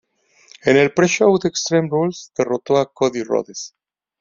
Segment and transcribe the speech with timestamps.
[0.71, 3.75] En el "Pre-Show" de "Extreme Rules" derrotó a Cody Rhodes.